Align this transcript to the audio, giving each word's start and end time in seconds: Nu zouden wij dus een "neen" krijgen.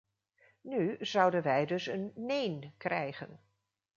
Nu 0.61 0.97
zouden 0.99 1.41
wij 1.41 1.65
dus 1.65 1.87
een 1.87 2.11
"neen" 2.15 2.73
krijgen. 2.77 3.39